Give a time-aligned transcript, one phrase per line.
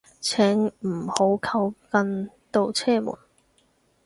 [0.19, 3.13] 請唔好靠近度車門